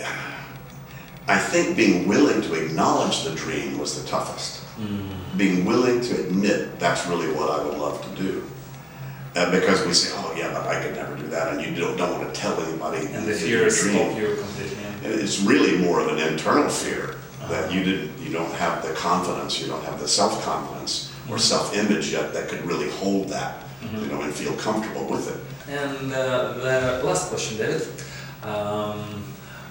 I 1.28 1.38
think 1.38 1.78
being 1.78 2.08
willing 2.08 2.42
to 2.42 2.54
acknowledge 2.54 3.24
the 3.24 3.36
dream 3.36 3.78
was 3.78 4.02
the 4.02 4.08
toughest. 4.08 4.64
Mm. 4.78 5.38
Being 5.38 5.66
willing 5.66 6.02
to 6.02 6.20
admit 6.26 6.80
that's 6.80 7.06
really 7.08 7.32
what 7.34 7.50
I 7.52 7.64
would 7.64 7.78
love 7.78 8.02
to 8.02 8.22
do. 8.22 8.44
Uh, 9.36 9.50
because 9.50 9.86
we 9.86 9.94
say, 9.94 10.12
oh 10.16 10.34
yeah, 10.36 10.52
but 10.54 10.68
I 10.68 10.84
could 10.84 10.94
never 10.96 11.16
do 11.16 11.28
that, 11.28 11.54
and 11.54 11.62
you 11.64 11.74
don't, 11.80 11.96
don't 11.96 12.20
want 12.20 12.34
to 12.34 12.40
tell 12.40 12.60
anybody. 12.62 13.08
And 13.14 13.26
the 13.26 13.34
fears 13.34 13.82
dream. 13.82 13.96
stop 13.96 14.18
you 14.18 14.36
completely. 14.36 14.78
And 15.04 15.14
It's 15.20 15.40
really 15.40 15.78
more 15.78 16.02
of 16.02 16.08
an 16.10 16.20
internal 16.20 16.70
fear 16.70 17.16
that 17.48 17.72
you 17.72 17.84
didn't, 17.84 18.20
you 18.20 18.32
don't 18.32 18.52
have 18.56 18.86
the 18.86 18.94
confidence, 18.94 19.62
you 19.62 19.68
don't 19.68 19.84
have 19.86 20.00
the 20.00 20.08
self-confidence 20.08 21.14
or 21.30 21.40
self-image 21.40 22.12
yet 22.12 22.34
that 22.34 22.50
could 22.50 22.62
really 22.66 22.90
hold 22.92 23.30
that, 23.30 23.64
you 23.94 24.08
know, 24.08 24.22
and 24.22 24.34
feel 24.34 24.54
comfortable 24.58 25.06
with 25.08 25.30
it. 25.34 25.40
And 25.74 26.12
uh, 26.14 26.54
the 26.54 27.02
last 27.04 27.30
question, 27.30 27.58
David. 27.58 27.88
Um, 28.44 29.24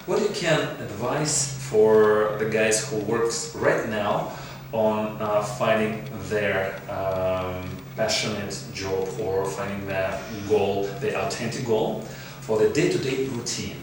what 0.05 0.21
you 0.21 0.29
can 0.29 0.59
advise 0.81 1.53
for 1.69 2.35
the 2.39 2.49
guys 2.49 2.89
who 2.89 2.97
works 3.01 3.55
right 3.55 3.87
now 3.89 4.31
on 4.71 5.17
uh, 5.21 5.43
finding 5.43 6.03
their 6.29 6.75
um, 6.89 7.69
passionate 8.01 8.55
job 8.73 9.07
or 9.19 9.45
finding 9.45 9.85
their 9.87 10.19
goal, 10.49 10.83
the 11.01 11.11
authentic 11.23 11.65
goal 11.65 12.01
for 12.45 12.57
the 12.57 12.69
day-to-day 12.69 13.25
routine? 13.25 13.77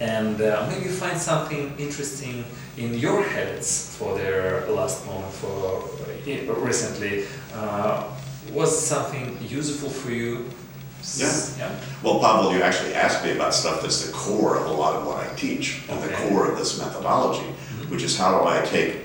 And 0.00 0.40
uh, 0.40 0.66
maybe 0.68 0.84
you 0.86 0.92
find 0.92 1.18
something 1.18 1.74
interesting 1.78 2.44
in 2.76 2.94
your 2.94 3.22
habits 3.22 3.96
for 3.98 4.16
their 4.16 4.66
last 4.70 5.04
moment 5.06 5.32
for 5.34 5.56
uh, 5.82 6.54
recently. 6.68 7.24
Uh, 7.52 8.04
was 8.52 8.70
something 8.94 9.36
useful 9.60 9.90
for 9.90 10.10
you? 10.10 10.48
S- 11.00 11.56
yeah. 11.58 11.70
Well, 12.02 12.18
Pavel, 12.20 12.52
you 12.54 12.62
actually 12.62 12.94
asked 12.94 13.24
me 13.24 13.32
about 13.32 13.52
stuff 13.54 13.82
that's 13.82 14.06
the 14.06 14.12
core 14.12 14.56
of 14.60 14.66
a 14.66 14.72
lot 14.82 14.94
of 14.96 15.06
what 15.06 15.18
I 15.26 15.34
teach 15.34 15.82
and 15.90 16.02
the 16.02 16.12
core 16.20 16.50
of 16.50 16.56
this 16.58 16.78
methodology, 16.78 17.48
which 17.90 18.02
is 18.02 18.16
how 18.16 18.38
do 18.38 18.48
I 18.48 18.64
take 18.64 18.96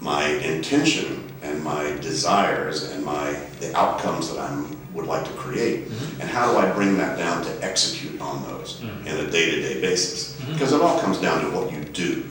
my 0.00 0.26
intention 0.26 1.27
and 1.42 1.62
my 1.62 1.96
desires 2.00 2.90
and 2.90 3.04
my 3.04 3.32
the 3.60 3.76
outcomes 3.76 4.30
that 4.30 4.38
I 4.38 4.64
would 4.92 5.06
like 5.06 5.24
to 5.24 5.32
create, 5.32 5.88
mm-hmm. 5.88 6.20
and 6.20 6.30
how 6.30 6.50
do 6.50 6.58
I 6.58 6.72
bring 6.72 6.96
that 6.98 7.18
down 7.18 7.44
to 7.44 7.64
execute 7.64 8.20
on 8.20 8.42
those 8.48 8.80
mm-hmm. 8.80 9.06
in 9.06 9.16
a 9.16 9.30
day-to-day 9.30 9.80
basis? 9.80 10.36
Mm-hmm. 10.36 10.52
Because 10.54 10.72
it 10.72 10.80
all 10.80 10.98
comes 11.00 11.18
down 11.18 11.44
to 11.44 11.50
what 11.56 11.72
you 11.72 11.84
do. 11.84 12.24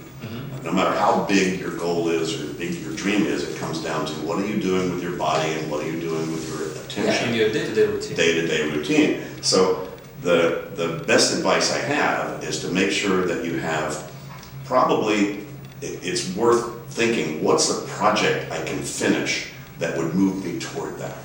No 0.64 0.74
matter 0.74 0.92
how 0.98 1.24
big 1.26 1.62
your 1.62 1.78
goal 1.78 2.10
is 2.10 2.42
or 2.42 2.54
big 2.56 2.74
your 2.82 2.94
dream 2.94 3.26
is, 3.26 3.48
it 3.50 3.58
comes 3.58 3.82
down 3.82 4.06
to 4.06 4.14
what 4.26 4.38
are 4.40 4.46
you 4.46 4.60
doing 4.60 4.94
with 4.94 5.02
your 5.02 5.16
body 5.16 5.50
and 5.54 5.72
what 5.72 5.82
are 5.82 5.90
you 5.90 5.98
doing 5.98 6.30
with 6.34 6.46
your 6.50 6.72
attention 6.84 7.30
Yeah, 7.30 7.36
your 7.36 7.54
day-to-day 7.54 7.86
routine. 7.86 8.18
day-to-day 8.18 8.72
routine. 8.72 9.22
So 9.42 9.88
the, 10.24 10.72
the 10.76 11.06
best 11.08 11.38
advice 11.38 11.72
I 11.72 11.78
have 11.80 12.44
is 12.44 12.60
to 12.62 12.72
make 12.72 12.92
sure 12.92 13.26
that 13.26 13.46
you 13.46 13.60
have, 13.60 14.12
probably, 14.66 15.46
it's 15.82 16.36
worth 16.36 16.86
thinking, 16.90 17.44
what's 17.44 17.70
a 17.70 17.82
project 17.88 18.52
I 18.52 18.64
can 18.64 18.80
finish 18.80 19.52
that 19.80 19.98
would 19.98 20.14
move 20.16 20.44
me 20.44 20.60
toward 20.60 20.98
that? 20.98 21.18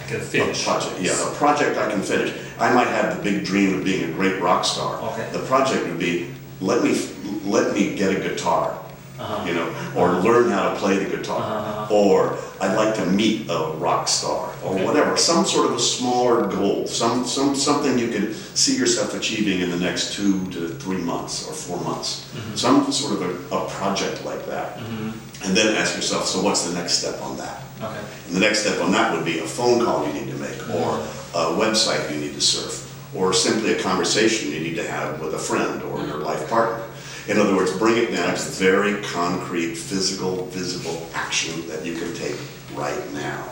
I 0.00 0.08
can 0.08 0.20
finish. 0.20 0.62
A 0.62 0.64
project, 0.64 1.00
yeah, 1.00 1.30
a 1.30 1.34
project 1.34 1.78
I 1.78 1.90
can 1.90 2.02
finish. 2.02 2.32
I 2.58 2.72
might 2.72 2.86
have 2.88 3.16
the 3.16 3.22
big 3.22 3.44
dream 3.44 3.78
of 3.78 3.84
being 3.84 4.08
a 4.10 4.12
great 4.14 4.40
rock 4.40 4.64
star. 4.64 5.00
Okay. 5.12 5.28
The 5.32 5.40
project 5.40 5.86
would 5.86 5.98
be, 5.98 6.30
let 6.60 6.82
me, 6.82 6.98
let 7.44 7.74
me 7.74 7.94
get 7.94 8.16
a 8.16 8.20
guitar, 8.20 8.78
Uh-huh. 9.18 9.46
you 9.46 9.54
know, 9.54 9.68
or 9.96 10.12
learn 10.22 10.48
how 10.50 10.72
to 10.72 10.76
play 10.78 10.96
the 11.02 11.16
guitar. 11.16 11.42
Uh-huh. 11.42 11.94
Or 11.94 12.38
I'd 12.60 12.76
like 12.76 12.94
to 12.96 13.04
meet 13.06 13.50
a 13.50 13.72
rock 13.76 14.08
star, 14.08 14.47
or 14.64 14.74
whatever, 14.84 15.16
some 15.16 15.44
sort 15.44 15.66
of 15.66 15.76
a 15.76 15.80
smaller 15.80 16.46
goal, 16.48 16.86
some, 16.86 17.24
some, 17.24 17.54
something 17.54 17.98
you 17.98 18.08
could 18.08 18.34
see 18.34 18.76
yourself 18.76 19.14
achieving 19.14 19.60
in 19.60 19.70
the 19.70 19.78
next 19.78 20.14
two 20.14 20.50
to 20.50 20.68
three 20.68 20.98
months 20.98 21.48
or 21.48 21.52
four 21.52 21.80
months. 21.80 22.32
Mm-hmm. 22.34 22.54
Some 22.56 22.92
sort 22.92 23.20
of 23.20 23.52
a, 23.52 23.56
a 23.56 23.68
project 23.70 24.24
like 24.24 24.44
that. 24.46 24.76
Mm-hmm. 24.78 25.46
And 25.46 25.56
then 25.56 25.76
ask 25.76 25.94
yourself, 25.94 26.26
so 26.26 26.42
what's 26.42 26.68
the 26.68 26.74
next 26.74 26.94
step 26.94 27.20
on 27.22 27.36
that? 27.36 27.62
Okay. 27.80 28.00
And 28.26 28.36
the 28.36 28.40
next 28.40 28.60
step 28.60 28.80
on 28.80 28.90
that 28.92 29.14
would 29.14 29.24
be 29.24 29.38
a 29.38 29.46
phone 29.46 29.84
call 29.84 30.06
you 30.06 30.12
need 30.12 30.30
to 30.30 30.36
make, 30.38 30.50
mm-hmm. 30.50 30.72
or 30.72 30.98
a 31.40 31.54
website 31.56 32.12
you 32.12 32.20
need 32.20 32.34
to 32.34 32.40
surf, 32.40 32.84
or 33.14 33.32
simply 33.32 33.72
a 33.72 33.80
conversation 33.80 34.50
you 34.50 34.60
need 34.60 34.74
to 34.74 34.86
have 34.86 35.20
with 35.20 35.34
a 35.34 35.38
friend 35.38 35.82
or 35.82 36.04
your 36.04 36.18
life 36.18 36.40
mm-hmm. 36.40 36.50
partner. 36.50 36.84
In 37.28 37.38
other 37.38 37.54
words, 37.54 37.76
bring 37.76 37.98
it 37.98 38.10
down 38.10 38.34
to 38.34 38.40
very 38.40 39.02
concrete, 39.02 39.74
physical, 39.74 40.46
visible 40.46 41.08
action 41.12 41.68
that 41.68 41.84
you 41.84 41.94
can 41.94 42.14
take 42.14 42.36
right 42.74 43.12
now. 43.12 43.46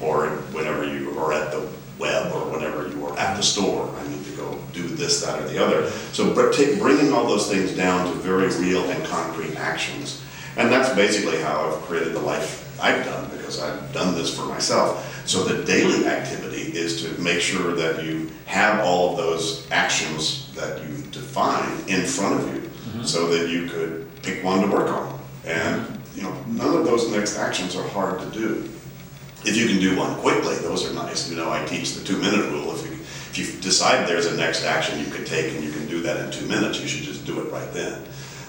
Or 0.00 0.28
whenever 0.52 0.84
you 0.86 1.18
are 1.18 1.32
at 1.32 1.50
the 1.50 1.66
web, 1.98 2.32
or 2.32 2.50
whenever 2.50 2.88
you 2.88 3.06
are 3.06 3.18
at 3.18 3.36
the 3.36 3.42
store, 3.42 3.88
I 3.96 4.08
need 4.08 4.24
to 4.26 4.32
go 4.32 4.58
do 4.72 4.82
this, 4.82 5.24
that, 5.24 5.40
or 5.40 5.48
the 5.48 5.62
other. 5.64 5.90
So 6.12 6.34
bringing 6.34 7.12
all 7.12 7.26
those 7.26 7.48
things 7.50 7.74
down 7.74 8.12
to 8.12 8.18
very 8.18 8.48
real 8.58 8.84
and 8.90 9.02
concrete 9.06 9.56
actions. 9.56 10.22
And 10.56 10.70
that's 10.70 10.94
basically 10.94 11.38
how 11.38 11.70
I've 11.70 11.82
created 11.82 12.12
the 12.14 12.20
life 12.20 12.62
I've 12.80 13.04
done, 13.04 13.30
because 13.30 13.60
I've 13.60 13.92
done 13.92 14.14
this 14.14 14.36
for 14.36 14.44
myself. 14.44 15.26
So 15.26 15.44
the 15.44 15.64
daily 15.64 16.06
activity 16.06 16.76
is 16.76 17.02
to 17.02 17.20
make 17.20 17.40
sure 17.40 17.74
that 17.74 18.04
you 18.04 18.30
have 18.44 18.84
all 18.84 19.12
of 19.12 19.16
those 19.16 19.66
actions 19.70 20.52
that 20.54 20.82
you 20.82 21.02
define 21.10 21.70
in 21.88 22.04
front 22.04 22.40
of 22.40 22.54
you, 22.54 22.60
mm-hmm. 22.60 23.02
so 23.02 23.28
that 23.28 23.48
you 23.48 23.66
could 23.68 24.06
pick 24.22 24.44
one 24.44 24.60
to 24.60 24.66
work 24.66 24.90
on. 24.90 25.18
And, 25.44 25.98
you 26.14 26.22
know, 26.22 26.34
none 26.46 26.76
of 26.76 26.84
those 26.84 27.10
next 27.10 27.38
actions 27.38 27.74
are 27.76 27.86
hard 27.88 28.20
to 28.20 28.26
do. 28.30 28.68
If 29.44 29.56
you 29.56 29.66
can 29.66 29.78
do 29.78 29.96
one 29.96 30.14
quickly, 30.16 30.56
those 30.56 30.88
are 30.88 30.94
nice. 30.94 31.30
You 31.30 31.36
know, 31.36 31.50
I 31.50 31.64
teach 31.66 31.94
the 31.94 32.04
two-minute 32.04 32.50
rule. 32.50 32.74
If 32.74 32.84
you, 32.86 32.92
if 32.92 33.38
you 33.38 33.60
decide 33.60 34.08
there's 34.08 34.26
a 34.26 34.36
next 34.36 34.64
action 34.64 34.98
you 34.98 35.06
could 35.06 35.26
take 35.26 35.54
and 35.54 35.62
you 35.62 35.70
can 35.70 35.86
do 35.86 36.00
that 36.02 36.24
in 36.24 36.30
two 36.30 36.46
minutes, 36.46 36.80
you 36.80 36.88
should 36.88 37.04
just 37.04 37.24
do 37.26 37.40
it 37.40 37.52
right 37.52 37.70
then. 37.72 38.02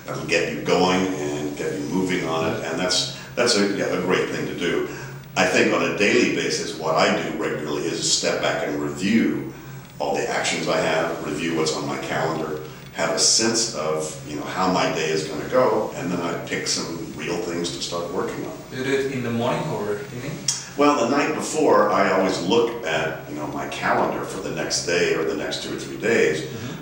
That'll 0.06 0.26
get 0.26 0.54
you 0.54 0.62
going 0.62 1.06
and 1.08 1.56
get 1.58 1.74
you 1.74 1.86
moving 1.90 2.26
on 2.26 2.54
it, 2.54 2.64
and 2.64 2.80
that's, 2.80 3.18
that's 3.36 3.58
a, 3.58 3.78
yeah, 3.78 3.86
a 3.86 4.02
great 4.02 4.30
thing 4.30 4.48
to 4.48 4.58
do. 4.58 4.88
I 5.36 5.46
think 5.46 5.74
on 5.74 5.84
a 5.84 5.98
daily 5.98 6.34
basis, 6.36 6.80
what 6.80 6.96
I 6.96 7.22
do 7.22 7.38
regularly 7.38 7.84
is 7.84 8.12
step 8.12 8.42
back 8.42 8.68
and 8.68 8.82
review 8.82 9.54
all 10.00 10.16
the 10.16 10.28
actions 10.30 10.68
I 10.68 10.80
have, 10.80 11.26
review 11.26 11.58
what's 11.58 11.76
on 11.76 11.86
my 11.86 11.98
calendar, 12.00 12.62
have 12.94 13.12
a 13.12 13.20
sense 13.20 13.76
of, 13.76 14.20
you 14.28 14.38
know, 14.38 14.44
how 14.44 14.72
my 14.72 14.92
day 14.94 15.10
is 15.10 15.28
gonna 15.28 15.48
go, 15.50 15.92
and 15.96 16.12
then 16.12 16.22
I 16.22 16.44
pick 16.48 16.68
some 16.68 17.14
real 17.16 17.38
things 17.38 17.76
to 17.78 17.84
start 17.84 18.12
working 18.12 18.46
on. 18.46 18.58
You 18.72 18.84
do 18.84 18.92
it 18.92 19.12
in 19.12 19.22
the 19.22 19.30
morning 19.30 19.68
or 19.70 20.00
evening? 20.00 20.32
Well, 20.78 21.10
the 21.10 21.18
night 21.18 21.34
before, 21.34 21.90
I 21.90 22.12
always 22.12 22.40
look 22.44 22.86
at, 22.86 23.28
you 23.30 23.36
know, 23.36 23.48
my 23.48 23.68
calendar 23.70 24.24
for 24.24 24.42
the 24.42 24.54
next 24.54 24.86
day 24.86 25.16
or 25.16 25.24
the 25.24 25.36
next 25.36 25.64
two 25.64 25.76
or 25.76 25.80
three 25.80 25.98
days, 25.98 26.42
mm-hmm. 26.42 26.74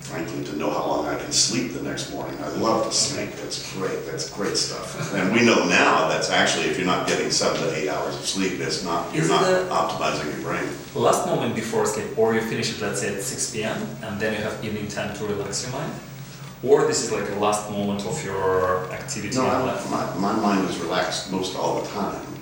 frankly, 0.00 0.44
to 0.44 0.56
know 0.56 0.70
how 0.70 0.86
long 0.86 1.06
I 1.06 1.18
can 1.18 1.30
sleep 1.30 1.74
the 1.74 1.82
next 1.82 2.10
morning. 2.10 2.38
I 2.42 2.48
love 2.56 2.86
to 2.86 2.92
sleep, 2.92 3.32
that's 3.32 3.70
great, 3.74 4.06
that's 4.06 4.30
great 4.30 4.56
stuff. 4.56 5.12
And 5.12 5.30
we 5.30 5.44
know 5.44 5.68
now 5.68 6.08
that's 6.08 6.30
actually, 6.30 6.66
if 6.66 6.78
you're 6.78 6.86
not 6.86 7.06
getting 7.06 7.30
seven 7.30 7.60
to 7.60 7.76
eight 7.76 7.90
hours 7.90 8.14
of 8.16 8.24
sleep, 8.24 8.60
it's 8.60 8.82
not, 8.82 9.12
you're 9.12 9.24
Is 9.24 9.28
not 9.28 9.44
optimizing 9.68 10.32
your 10.32 10.40
brain. 10.40 10.66
Last 10.94 11.26
moment 11.26 11.54
before 11.54 11.84
sleep, 11.84 12.16
or 12.16 12.34
you 12.34 12.40
finish 12.40 12.74
it, 12.74 12.80
let's 12.80 13.02
say 13.02 13.14
at 13.14 13.22
6 13.22 13.50
p.m., 13.50 13.76
and 14.04 14.18
then 14.18 14.32
you 14.32 14.40
have 14.40 14.64
evening 14.64 14.88
time 14.88 15.14
to 15.18 15.26
relax 15.26 15.64
your 15.64 15.72
mind? 15.72 15.92
Or 16.62 16.86
this 16.86 17.04
is 17.04 17.12
like 17.12 17.28
a 17.28 17.34
last 17.34 17.70
moment 17.70 18.06
of 18.06 18.24
your 18.24 18.90
activity 18.90 19.36
No, 19.36 19.44
I, 19.44 19.62
life? 19.64 19.90
my, 19.90 20.32
my 20.32 20.40
mind 20.40 20.70
is 20.70 20.78
relaxed 20.78 21.30
most 21.30 21.56
all 21.56 21.82
the 21.82 21.88
time. 21.88 22.33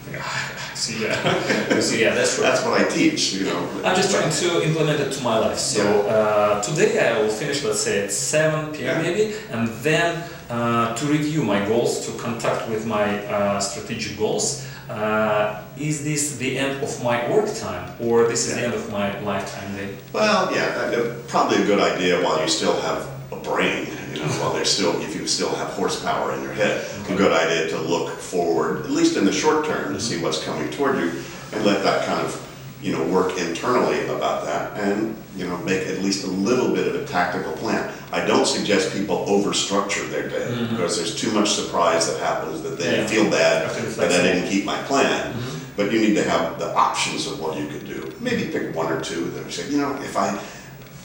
See, 0.74 1.02
yeah. 1.04 1.80
See, 1.80 2.00
yeah, 2.02 2.14
that's 2.14 2.38
right. 2.38 2.46
That's 2.52 2.64
what 2.64 2.80
I 2.80 2.84
teach, 2.88 3.34
you 3.34 3.44
know. 3.46 3.68
I'm 3.84 3.94
just 3.96 4.10
trying 4.10 4.30
to 4.30 4.62
implement 4.66 5.00
it 5.00 5.12
to 5.12 5.22
my 5.22 5.38
life. 5.38 5.58
So 5.58 5.82
uh, 6.08 6.62
today 6.62 6.98
I 6.98 7.20
will 7.20 7.28
finish, 7.30 7.62
let's 7.64 7.80
say, 7.80 8.04
at 8.04 8.12
7 8.12 8.72
p.m. 8.72 8.84
Yeah. 8.84 9.02
maybe, 9.02 9.34
and 9.50 9.68
then 9.82 10.22
uh, 10.50 10.94
to 10.96 11.06
review 11.06 11.42
my 11.44 11.64
goals, 11.66 12.06
to 12.06 12.12
contact 12.18 12.68
with 12.68 12.86
my 12.86 13.24
uh, 13.26 13.60
strategic 13.60 14.18
goals. 14.18 14.66
Uh, 14.90 15.62
is 15.78 16.04
this 16.04 16.36
the 16.36 16.58
end 16.58 16.82
of 16.82 17.02
my 17.02 17.16
work 17.30 17.48
time, 17.56 17.92
or 18.00 18.26
this 18.28 18.46
is 18.46 18.54
the 18.56 18.62
end 18.62 18.74
of 18.74 18.90
my 18.92 19.18
lifetime 19.20 19.74
day? 19.76 19.94
Well, 20.12 20.52
yeah, 20.54 20.68
that- 20.76 20.90
that- 20.92 21.28
probably 21.28 21.62
a 21.62 21.66
good 21.66 21.80
idea 21.80 22.20
while 22.22 22.40
you 22.42 22.48
still 22.48 22.78
have 22.82 23.06
a 23.30 23.36
brain, 23.36 23.86
you 24.12 24.20
know, 24.20 24.26
while 24.40 24.52
there's 24.52 24.70
still, 24.70 25.00
if 25.02 25.14
you 25.14 25.26
still 25.26 25.54
have 25.54 25.68
horsepower 25.68 26.34
in 26.34 26.42
your 26.42 26.52
head. 26.52 26.84
A 27.08 27.16
good 27.16 27.32
idea 27.32 27.68
to 27.70 27.78
look 27.80 28.18
forward, 28.18 28.84
at 28.84 28.90
least 28.90 29.16
in 29.16 29.24
the 29.24 29.32
short 29.32 29.64
term, 29.64 29.94
to 29.94 30.00
see 30.00 30.22
what's 30.22 30.42
coming 30.44 30.70
toward 30.70 30.96
you 30.98 31.10
and 31.52 31.64
let 31.64 31.82
that 31.82 32.06
kind 32.06 32.20
of, 32.20 32.38
you 32.82 32.92
know, 32.92 33.04
work 33.06 33.38
internally 33.38 34.04
about 34.06 34.44
that 34.44 34.78
and, 34.78 35.16
you 35.36 35.46
know, 35.46 35.56
make 35.58 35.86
at 35.86 35.98
least 36.00 36.24
a 36.24 36.30
little 36.30 36.74
bit 36.74 36.86
of 36.88 36.94
a 36.96 37.06
tactical 37.06 37.52
plan. 37.52 37.92
I 38.12 38.24
don't 38.24 38.46
suggest 38.46 38.92
people 38.92 39.24
overstructure 39.28 40.08
their 40.10 40.28
day 40.28 40.46
mm-hmm. 40.50 40.74
because 40.74 40.96
there's 40.96 41.14
too 41.14 41.30
much 41.32 41.50
surprise 41.50 42.12
that 42.12 42.20
happens 42.20 42.62
that 42.62 42.78
they 42.78 42.98
Yeah. 42.98 43.06
feel 43.06 43.30
bad 43.30 43.70
that 43.70 44.12
I 44.12 44.22
didn't 44.22 44.48
keep 44.48 44.64
my 44.64 44.80
plan. 44.82 45.32
Mm-hmm. 45.32 45.58
But 45.74 45.90
you 45.90 46.00
need 46.00 46.14
to 46.16 46.28
have 46.28 46.58
the 46.58 46.74
options 46.76 47.26
of 47.26 47.40
what 47.40 47.56
you 47.56 47.66
could 47.66 47.86
do. 47.86 48.12
Maybe 48.20 48.50
pick 48.52 48.74
one 48.76 48.92
or 48.92 49.00
two 49.00 49.30
that 49.30 49.50
say, 49.50 49.70
you 49.70 49.78
know, 49.78 49.94
if 50.02 50.16
I, 50.18 50.38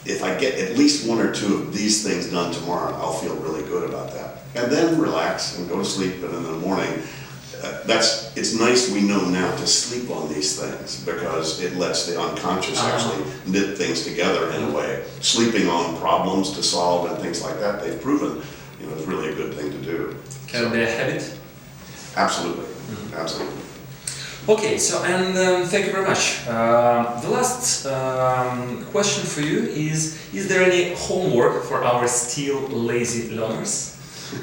if 0.09 0.23
I 0.23 0.37
get 0.39 0.55
at 0.59 0.77
least 0.77 1.07
one 1.07 1.19
or 1.19 1.33
two 1.33 1.55
of 1.57 1.73
these 1.73 2.03
things 2.03 2.29
done 2.31 2.53
tomorrow, 2.53 2.93
I'll 2.95 3.13
feel 3.13 3.35
really 3.37 3.63
good 3.63 3.89
about 3.89 4.13
that. 4.13 4.37
And 4.55 4.71
then 4.71 4.99
relax 4.99 5.57
and 5.57 5.67
go 5.69 5.77
to 5.79 5.85
sleep, 5.85 6.15
and 6.23 6.33
in 6.33 6.43
the 6.43 6.53
morning, 6.53 7.01
uh, 7.63 7.81
that's, 7.85 8.35
it's 8.37 8.53
nice 8.59 8.91
we 8.91 9.01
know 9.01 9.25
now 9.29 9.49
to 9.57 9.67
sleep 9.67 10.09
on 10.11 10.29
these 10.31 10.59
things 10.59 11.03
because 11.03 11.59
it 11.61 11.75
lets 11.75 12.05
the 12.05 12.19
unconscious 12.19 12.79
Uh-huh. 12.79 12.95
actually 12.95 13.51
knit 13.51 13.77
things 13.77 14.03
together 14.03 14.51
in 14.51 14.63
a 14.63 14.71
way. 14.71 15.03
Sleeping 15.21 15.67
on 15.67 15.97
problems 15.97 16.51
to 16.51 16.63
solve 16.63 17.09
and 17.11 17.19
things 17.21 17.41
like 17.43 17.59
that, 17.59 17.81
they've 17.83 17.99
proven, 18.01 18.41
you 18.79 18.87
know, 18.87 18.93
is 18.95 19.05
really 19.05 19.29
a 19.29 19.35
good 19.35 19.53
thing 19.55 19.71
to 19.71 19.77
do. 19.79 20.15
Can 20.47 20.65
it 20.67 20.71
be 20.71 20.81
a 20.83 20.89
habit? 20.89 21.23
Absolutely, 22.15 22.63
Mm-hmm. 22.65 23.13
absolutely. 23.15 23.61
Okay, 24.49 24.77
so 24.77 25.03
and 25.03 25.37
um, 25.37 25.67
thank 25.67 25.87
you 25.87 25.91
very 25.91 26.07
much. 26.07 26.47
Uh, 26.47 27.19
the 27.19 27.29
last 27.29 27.85
um, 27.85 28.85
question 28.91 29.25
for 29.25 29.41
you 29.41 29.59
is: 29.63 30.33
Is 30.33 30.47
there 30.47 30.63
any 30.63 30.95
homework 30.95 31.63
for 31.63 31.83
our 31.83 32.07
still 32.07 32.61
lazy 32.69 33.35
learners? 33.35 33.97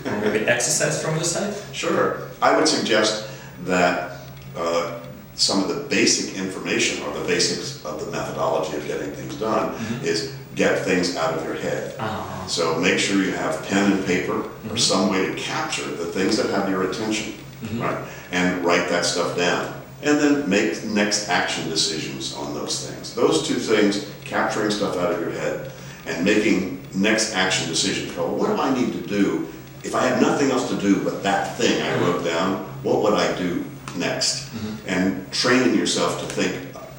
maybe 0.04 0.46
exercise 0.46 1.02
from 1.02 1.14
your 1.14 1.24
side? 1.24 1.54
Sure. 1.72 2.28
I 2.42 2.56
would 2.56 2.68
suggest 2.68 3.28
that 3.64 4.18
uh, 4.56 5.00
some 5.34 5.62
of 5.62 5.68
the 5.68 5.88
basic 5.88 6.36
information 6.36 7.02
or 7.04 7.18
the 7.18 7.26
basics 7.26 7.84
of 7.84 8.04
the 8.04 8.10
methodology 8.10 8.76
of 8.76 8.86
getting 8.86 9.10
things 9.12 9.36
done 9.36 9.74
is 10.02 10.34
get 10.54 10.84
things 10.84 11.16
out 11.16 11.34
of 11.34 11.44
your 11.44 11.54
head. 11.54 11.94
Ah. 11.98 12.44
So 12.46 12.78
make 12.78 12.98
sure 12.98 13.22
you 13.22 13.32
have 13.32 13.62
pen 13.66 13.92
and 13.92 14.06
paper 14.06 14.48
or 14.70 14.76
some 14.76 15.10
way 15.10 15.26
to 15.26 15.34
capture 15.34 15.86
the 15.86 16.06
things 16.06 16.36
that 16.36 16.50
have 16.50 16.68
your 16.68 16.90
attention, 16.90 17.34
right? 17.74 18.06
And 18.32 18.64
write 18.64 18.88
that 18.90 19.04
stuff 19.04 19.36
down. 19.36 19.73
And 20.04 20.18
then 20.18 20.48
make 20.48 20.84
next 20.84 21.28
action 21.30 21.68
decisions 21.70 22.34
on 22.34 22.52
those 22.52 22.86
things. 22.86 23.14
Those 23.14 23.48
two 23.48 23.54
things, 23.54 24.10
capturing 24.24 24.70
stuff 24.70 24.96
out 24.96 25.12
of 25.12 25.20
your 25.20 25.30
head 25.30 25.72
and 26.06 26.24
making 26.24 26.86
next 26.94 27.34
action 27.34 27.68
decisions. 27.68 28.12
Go, 28.12 28.30
what 28.30 28.48
do 28.48 28.60
I 28.60 28.74
need 28.74 28.92
to 28.92 29.00
do? 29.00 29.48
If 29.82 29.94
I 29.94 30.06
had 30.06 30.20
nothing 30.20 30.50
else 30.50 30.68
to 30.68 30.76
do 30.76 31.02
but 31.02 31.22
that 31.22 31.56
thing 31.56 31.80
I 31.82 31.98
wrote 32.00 32.16
mm-hmm. 32.16 32.26
down, 32.26 32.64
what 32.82 33.02
would 33.02 33.14
I 33.14 33.34
do 33.38 33.64
next? 33.96 34.50
Mm-hmm. 34.50 34.88
And 34.88 35.32
training 35.32 35.74
yourself 35.74 36.20
to 36.20 36.26
think 36.26 36.54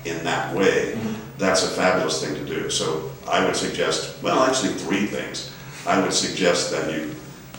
in 0.06 0.24
that 0.24 0.56
way, 0.56 0.94
mm-hmm. 0.94 1.38
that's 1.38 1.64
a 1.64 1.70
fabulous 1.70 2.24
thing 2.24 2.34
to 2.36 2.46
do. 2.46 2.70
So 2.70 3.12
I 3.28 3.46
would 3.46 3.56
suggest, 3.56 4.22
well, 4.24 4.44
actually, 4.44 4.74
three 4.74 5.06
things. 5.06 5.52
I 5.86 6.02
would 6.02 6.14
suggest 6.14 6.72
that 6.72 6.92
you, 6.92 7.14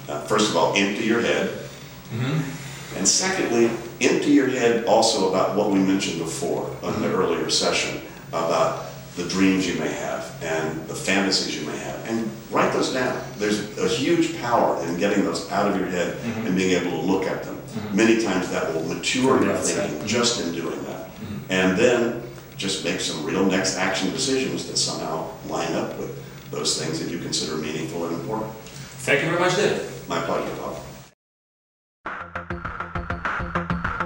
uh, 0.09 0.23
first 0.23 0.51
of 0.51 0.57
all, 0.57 0.75
empty 0.75 1.05
your 1.05 1.21
head. 1.21 1.57
And 2.97 3.07
secondly, 3.07 3.71
empty 4.01 4.31
your 4.31 4.49
head 4.49 4.85
also 4.87 5.29
about 5.29 5.57
what 5.57 5.71
we 5.71 5.79
mentioned 5.79 6.19
before 6.19 6.69
in 6.83 7.01
the 7.01 7.09
mm-hmm. 7.09 7.17
earlier 7.17 7.51
session 7.51 8.01
about 8.29 8.87
the 9.17 9.25
dreams 9.29 9.67
you 9.67 9.79
may 9.81 9.89
have 9.89 10.37
and 10.43 10.87
the 10.89 10.95
fantasies 10.95 11.59
you 11.59 11.67
may 11.67 11.77
have. 11.79 12.09
And 12.09 12.31
write 12.51 12.73
those 12.73 12.93
down. 12.93 13.21
There's 13.39 13.79
a 13.79 13.89
huge 13.89 14.39
power 14.41 14.83
in 14.85 14.99
getting 14.99 15.25
those 15.25 15.51
out 15.51 15.71
of 15.71 15.79
your 15.79 15.89
head 15.89 16.19
mm-hmm. 16.19 16.47
and 16.47 16.57
being 16.57 16.73
able 16.81 16.91
to 16.91 17.07
look 17.07 17.25
at 17.25 17.43
them. 17.43 17.57
Mm-hmm. 17.57 17.97
Many 17.97 18.23
times 18.23 18.51
that 18.51 18.73
will 18.75 18.85
mature 18.85 19.43
your 19.43 19.57
thinking 19.57 20.07
just 20.07 20.45
in 20.45 20.53
doing 20.53 20.83
that. 20.85 21.11
And 21.49 21.79
then 21.79 22.23
just 22.57 22.85
make 22.85 23.01
some 23.01 23.25
real 23.25 23.45
next 23.45 23.77
action 23.77 24.11
decisions 24.11 24.67
that 24.67 24.77
somehow 24.77 25.31
line 25.47 25.73
up 25.75 25.97
with 25.99 26.25
those 26.51 26.81
things 26.83 26.99
that 27.01 27.11
you 27.11 27.19
consider 27.19 27.57
meaningful 27.57 28.07
and 28.07 28.21
important. 28.21 28.53
Thank 29.05 29.23
you 29.23 29.29
very 29.29 29.41
much, 29.41 29.57
David. 29.57 29.87
My 30.09 30.21
pleasure, 30.23 30.55
Bob. 30.57 30.77